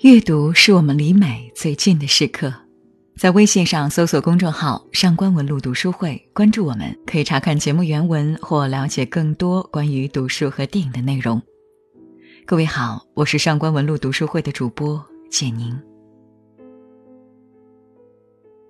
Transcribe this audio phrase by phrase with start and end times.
[0.00, 2.54] 阅读是我们离美最近的时刻，
[3.16, 11.42] 在微信上搜索公众号“上官文录读书会”，关注我们，可以查看节目原文或了解更多关于读书和电影的内容。
[12.46, 15.76] 各位好，我是上官文录读书会的主播简宁。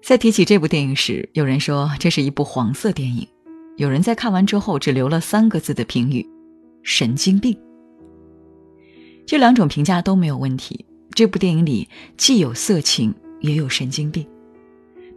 [0.02, 3.28] 在提起这部电影时，有人说这是一部黄色电影，
[3.76, 6.26] 有人在看完之后只留了三个字的评语
[6.82, 7.54] ：“神经病。”
[9.26, 10.86] 这两种评价都没有问题。
[11.18, 14.24] 这部电影里既有色情，也有神经病。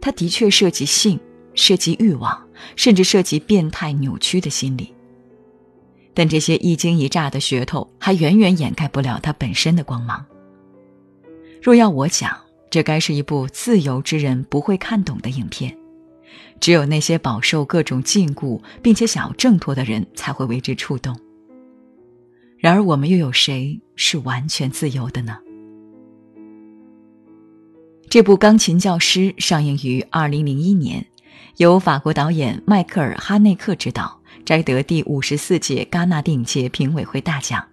[0.00, 1.16] 它的确涉及性，
[1.54, 2.44] 涉及欲望，
[2.74, 4.92] 甚至涉及变态扭曲的心理。
[6.12, 10.26] 但这些一惊一乍的噱头，还远远掩盖不了它本身的光芒。
[11.62, 12.36] 若要我讲，
[12.68, 15.72] 这该是一部自由之人不会看懂的影片，
[16.58, 21.16] 只有那些饱受各种禁锢并且想要挣脱的人才会为之触动。
[22.58, 25.38] 然而，我们又有谁是完全自由的呢？
[28.12, 31.02] 这部《钢琴教师》上映于二零零一年，
[31.56, 37.64] 由法国导演迈克尔·哈内克执导，摘得第五十四届戛纳电影节评委会大奖。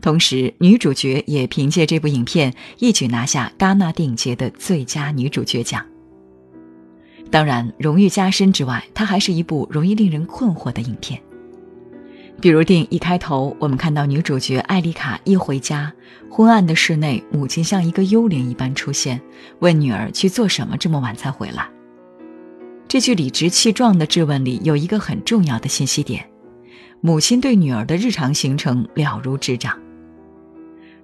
[0.00, 5.84] 同时，女主角也凭借这部影片一举拿下戛纳电影节的最佳女主角奖。
[7.28, 11.20] 当然，荣誉加身之外，它还是一部容易令人困惑的影片。
[12.44, 15.90] 比如电影一开头，我们看到女主角艾丽卡一回家，
[16.28, 19.18] 昏暗的室内，母亲像一个幽灵一般出现，
[19.60, 21.66] 问女儿去做什么，这么晚才回来。
[22.86, 26.28] 这句理直气壮的质问里有一个很重要的信息点：
[27.00, 29.78] 母亲对女儿的日常行程了如指掌。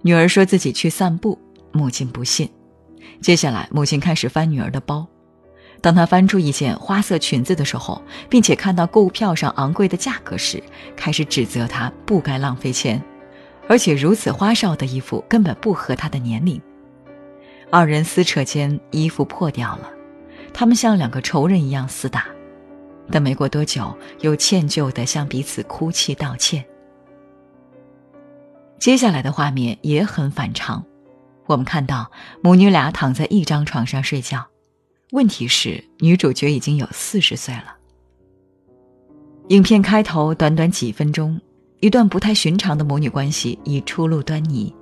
[0.02, 1.38] 女儿说自己去散步，
[1.72, 2.46] 母亲不信。
[3.22, 5.08] 接下来，母亲开始翻女儿的包。
[5.80, 10.62] 当他翻出一件花色裙子的时候，并且看到购物票上昂贵的价格时，
[10.94, 13.02] 开始指责他不该浪费钱，
[13.66, 16.60] 而且如此花哨的衣服根本不合他的年龄。
[17.70, 19.90] 二人撕扯间，衣服破掉了，
[20.52, 22.26] 他们像两个仇人一样厮打，
[23.10, 26.64] 但没过多久，又歉疚地向彼此哭泣道歉。
[28.78, 30.84] 接下来的画面也很反常，
[31.46, 32.10] 我们看到
[32.42, 34.46] 母女俩躺在一张床上睡觉。
[35.12, 37.76] 问题是，女主角已经有四十岁了。
[39.48, 41.40] 影片开头短短几分钟，
[41.80, 44.72] 一段不太寻常的母女关系已初露端倪。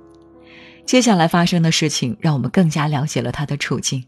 [0.85, 4.03] 接下来发生的事情让我们更加了解了她的处境。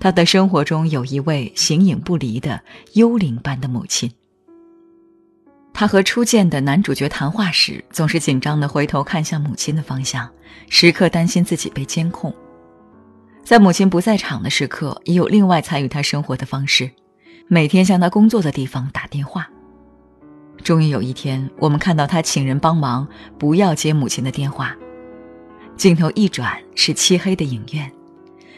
[0.00, 2.60] 她的生活中有一位形影不离的
[2.94, 4.10] 幽灵般的母亲。
[5.74, 10.26] 她和初见的男主角谈话时，总是紧张地回头看向母亲的方向，
[10.70, 12.34] 时刻担心自己被监控。
[13.44, 16.90] 在母亲不在场的时刻，也有另外参与他生活的方式，
[17.46, 19.48] 每天向他工作的地方打电话。
[20.62, 23.06] 终于有一天，我们看到他请人帮忙，
[23.38, 24.74] 不要接母亲的电话。
[25.76, 27.92] 镜头一转，是漆黑的影院，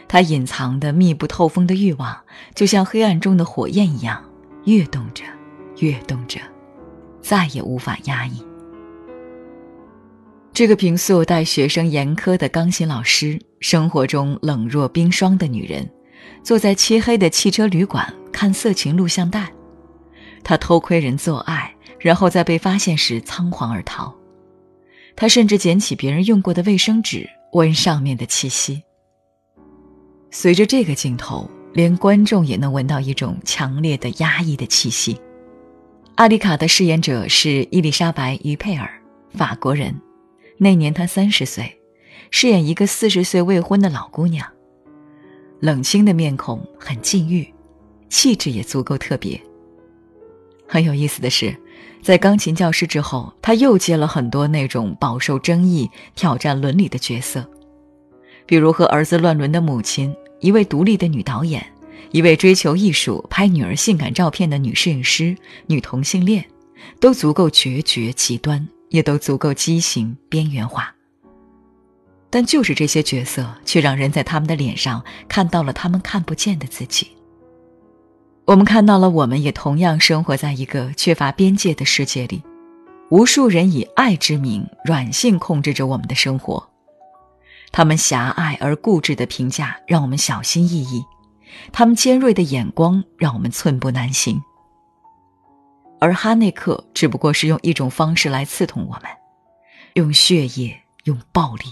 [0.07, 2.17] 他隐藏的密不透风的欲望，
[2.55, 4.23] 就像黑暗中的火焰一样，
[4.67, 5.25] 跃动着，
[5.81, 6.39] 跃动着，
[7.21, 8.41] 再也无法压抑。
[10.53, 15.89] 这个平素待学生严苛的钢琴老师，生活中冷若冰霜的女人，
[16.43, 19.51] 坐在漆黑的汽车旅馆看色情录像带。
[20.45, 24.15] 她偷窥人做爱，然后在被发现时仓皇而逃。
[25.17, 28.83] 她甚至捡起别人用过的卫生纸，闻上面的气息。
[30.31, 35.19] 随着这个镜头，连观众也能闻到一种强烈的压抑的气息。
[36.17, 38.91] 阿丽卡的饰演者是伊丽莎白·于佩尔，
[39.33, 39.95] 法国人。
[40.59, 41.81] 那年她三十岁，
[42.31, 44.47] 饰演一个四十岁未婚的老姑娘。
[45.61, 47.47] 冷清的面孔很禁欲，
[48.09, 49.41] 气质也足够特别。
[50.69, 51.57] 很有意思的是，
[52.03, 57.49] 在钢琴教师之后，她又接了很多那种饱受争议、挑战伦理的角色，
[58.45, 61.65] 比如和儿子乱伦的母亲，一位独立的女导演，
[62.11, 66.45] 一位追求艺术、拍女儿性感照片的女摄影师、女同性恋，
[67.01, 68.69] 都足够决绝极端。
[68.89, 70.95] 也都足够畸形边缘化，
[72.29, 77.09] 但就是这些角色，却让人在他们的脸上看到了他们看不见的自己。
[78.45, 82.43] 我们看到了，我们也同样生活在一个缺乏边界的世界里，
[83.11, 86.69] 无数人以爱之名软性控制着我们的生活，
[87.73, 91.05] 他们狭隘而固执的评价让我们小心翼翼，
[91.73, 94.41] 他们尖锐的眼光让我们寸步难行。
[95.99, 99.05] 而哈内克只不过是用一种方式来刺痛我们，
[99.95, 101.65] 用血液，用暴力。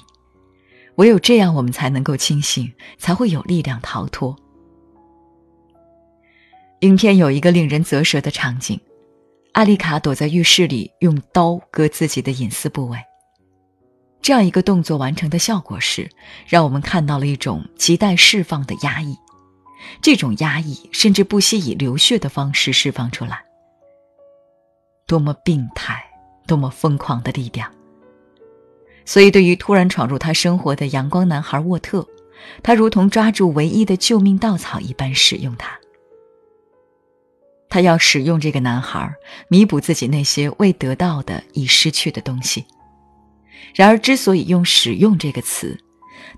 [0.96, 4.36] 唯有这样，我们才能够清醒，才会有力量逃脱。
[6.80, 8.78] 影片有一个令人啧舌的场景：
[9.52, 12.98] 阿丽卡躲在浴室里，用刀割自己的隐私部位。
[14.22, 16.08] 这样一个动作完成的效果是，
[16.46, 19.16] 让我们看到了一种亟待释放的压抑。
[20.00, 23.44] 这种压抑甚至不惜以流血的方式释放出来。
[25.06, 26.02] 多么病态，
[26.46, 27.70] 多么疯狂的力量！
[29.04, 32.06] 所以，对于突然闯入他生活的阳光男孩沃特，
[32.62, 35.78] 他如同抓住唯一的救命稻草一般使用他。
[37.68, 39.12] 他要使用这个男孩，
[39.48, 42.64] 弥补自己那些未得到的、已失去的东西。
[43.74, 45.76] 然而，之所以用“使用”这个词，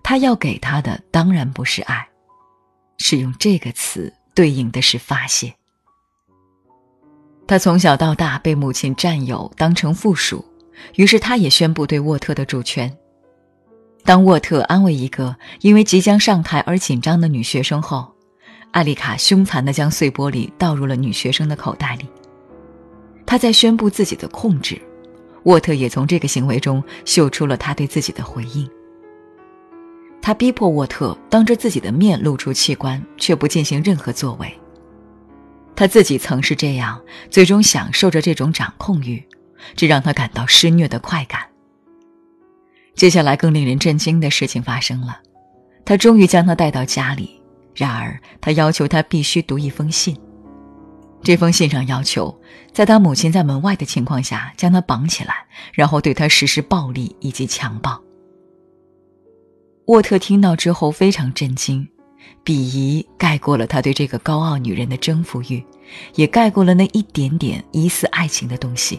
[0.03, 2.09] 他要给他的当然不是爱，
[2.99, 5.53] 使用这个词对应的是发泄。
[7.47, 10.43] 他从小到大被母亲占有，当成附属。
[10.97, 12.95] 于是，他也宣布对沃特的主权。
[14.05, 18.15] 当沃特安慰一个因为即将上台而紧张的女学生后，
[18.71, 22.07] 艾丽卡凶残地将碎玻璃倒入了女学生的口袋里。
[23.27, 24.81] 他在宣布自己的控制，
[25.43, 28.69] 沃特也从这个行为中嗅出了他对自己的回应。
[30.23, 34.53] 他逼迫沃特当着自己的面露出器官，却不进行任何作为。
[35.75, 37.01] 他自己曾是这样，
[37.31, 39.23] 最终享受着这种掌控欲。
[39.75, 41.41] 这让他感到施虐的快感。
[42.95, 45.21] 接下来更令人震惊的事情发生了，
[45.85, 47.41] 他终于将他带到家里。
[47.75, 50.17] 然而，他要求他必须读一封信。
[51.23, 52.35] 这封信上要求，
[52.73, 58.01] 在他母亲在门外的情况下，将他绑起来，然后对他实施暴力以及强暴。
[59.89, 61.87] 沃特听到之后非常震惊，
[62.45, 65.63] 鄙夷盖过了他对这个高傲女人的征服欲，
[66.15, 68.99] 也盖过了那一点点疑似爱情的东西。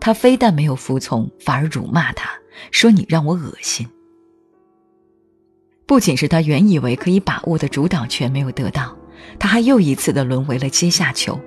[0.00, 2.30] 他非但没有服从，反而辱骂他，
[2.70, 3.88] 说：“你让我恶心。”
[5.86, 8.96] 不仅是他原以为可以把握的主导权没有得到，
[9.38, 11.38] 他还又一次的沦为了阶下囚。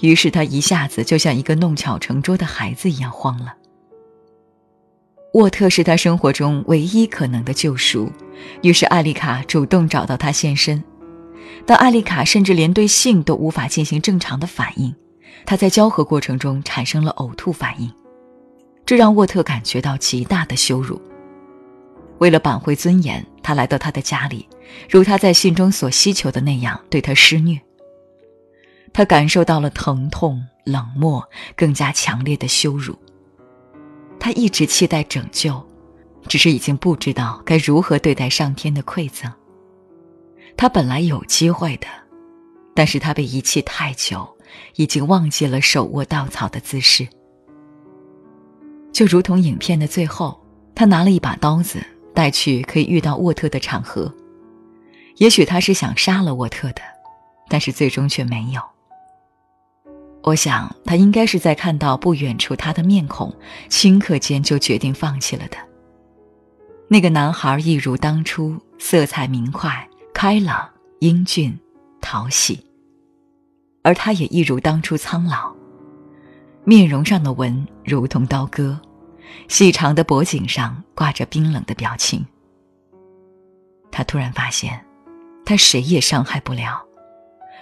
[0.00, 3.54] 于是他一下子就像一个弄巧成拙的孩子一样慌了。
[5.34, 8.10] 沃特是他生活中唯一可能的救赎，
[8.62, 10.82] 于是艾丽卡主动找到他现身。
[11.66, 14.94] 但艾丽卡甚至连对性都无法进行正常的反应。
[15.46, 17.92] 他在交合过程中产生了呕吐反应，
[18.84, 21.00] 这让沃特感觉到极大的羞辱。
[22.18, 24.48] 为了挽回尊严，他来到他的家里，
[24.90, 27.58] 如他在信中所希求的那样对他施虐。
[28.92, 31.22] 他感受到了疼痛、冷漠，
[31.54, 32.98] 更加强烈的羞辱。
[34.18, 35.64] 他一直期待拯救，
[36.26, 39.32] 只是已经不知道该如何对待上天的馈赠。
[40.56, 41.86] 他本来有机会的，
[42.74, 44.28] 但是他被遗弃太久。
[44.76, 47.06] 已经忘记了手握稻草的姿势，
[48.92, 50.40] 就如同影片的最后，
[50.74, 51.78] 他拿了一把刀子
[52.14, 54.12] 带去可以遇到沃特的场合。
[55.16, 56.82] 也许他是想杀了沃特的，
[57.48, 58.62] 但是最终却没有。
[60.22, 63.34] 我想他应该是在看到不远处他的面孔，
[63.68, 65.56] 顷刻间就决定放弃了的。
[66.88, 70.68] 那个男孩一如当初，色彩明快、开朗、
[71.00, 71.58] 英俊、
[72.00, 72.67] 讨喜。
[73.88, 75.50] 而他也一如当初苍老，
[76.62, 78.78] 面容上的纹如同刀割，
[79.48, 82.22] 细长的脖颈上挂着冰冷的表情。
[83.90, 84.78] 他突然发现，
[85.46, 86.84] 他谁也伤害不了，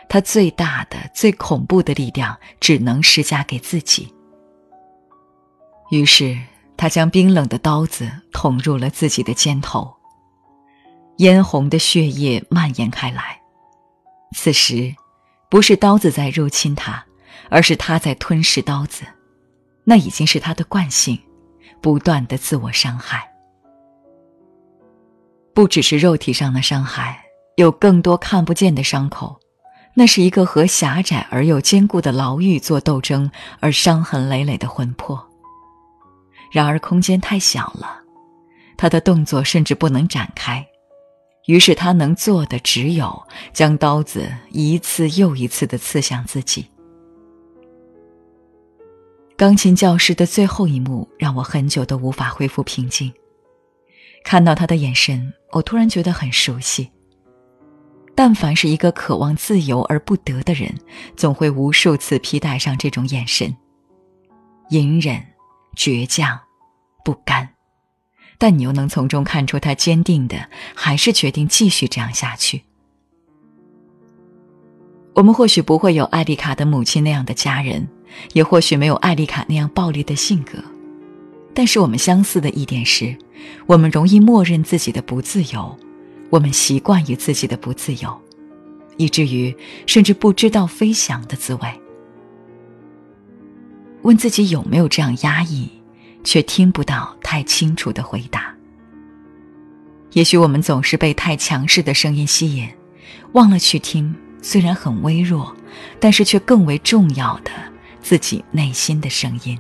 [0.09, 4.13] 他最大的、最恐怖的力量只能施加给自己。
[5.91, 6.37] 于是，
[6.77, 9.95] 他将冰冷的刀子捅入了自己的肩头，
[11.19, 13.41] 嫣红的血液蔓延开来。
[14.33, 14.93] 此时。
[15.49, 17.05] 不是刀子在入侵他，
[17.49, 19.05] 而是他在吞噬刀子。
[19.85, 21.19] 那已经是他的惯性，
[21.81, 23.29] 不断的自我伤害。
[25.55, 27.25] 不只是肉体上的伤害，
[27.57, 29.39] 有更多看不见的伤口。
[29.95, 35.27] 那是一个和狭窄而又坚固的牢狱做斗争而伤痕累累的魂魄。
[36.53, 38.01] 然而空间太小了，
[38.77, 40.67] 他的动作甚至不能展开。
[41.47, 43.23] 于是他能做的只有
[43.53, 46.67] 将刀子一次又一次的刺向自己。
[49.37, 53.13] 钢琴教室的最后一幕让我很久都无法恢复平静。
[54.25, 56.91] 看到他的眼神，我突然觉得很熟悉。
[58.15, 60.75] 但凡是一个渴望自由而不得的人，
[61.17, 63.55] 总会无数次披戴上这种眼神：
[64.71, 65.23] 隐忍、
[65.77, 66.41] 倔强、
[67.05, 67.56] 不甘。
[68.39, 72.63] 但你又能从中看出他坚定的，还是决定继续这样下去。
[75.15, 77.89] 我们或许不会有艾丽卡的母亲那样的家人，
[78.35, 80.59] 也或许没有艾丽卡那样暴力的性格，
[81.55, 83.17] 但是我们相似的一点是，
[83.67, 85.75] 我们容易默认自己的不自由，
[86.29, 88.21] 我们习惯于自己的不自由，
[88.99, 91.81] 以至于甚至不知道飞翔的滋味。
[94.03, 95.69] 问自己有没有这样压抑？
[96.27, 98.53] 却听不到太清楚的回答。
[100.13, 102.69] 也许我们总是被太强势的声音吸引，
[103.33, 105.55] 忘了去听虽然很微弱，
[106.01, 107.51] 但是却更为重要的
[108.03, 109.57] 自己内心的声音。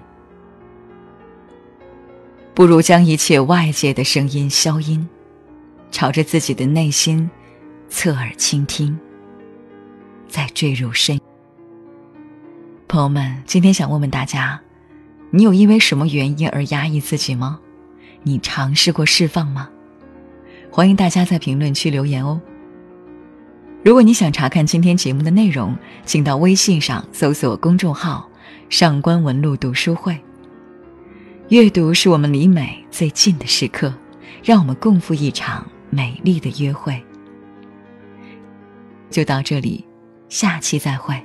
[2.53, 5.09] 不如将一切外界的声音消音，
[5.93, 7.31] 朝着自己的内心
[7.89, 8.99] 侧耳倾听，
[10.29, 11.21] 再坠入深。
[12.89, 14.61] 朋友们，今天想问问大家：
[15.37, 17.61] 你有因为什么原因而压抑自己吗？
[18.23, 19.69] 你尝试过释放吗？
[20.71, 22.41] 欢迎大家在评论区留言哦。
[23.85, 25.77] 如果你想查看今天节目的内容，
[26.07, 28.27] 请到微信上搜索公众号
[28.71, 30.19] “上官文露读书会”。
[31.51, 33.93] 阅读是我们离美最近的时刻，
[34.43, 36.99] 让我们共赴一场美丽的约会。
[39.11, 39.85] 就到这里，
[40.31, 41.21] 下期再会。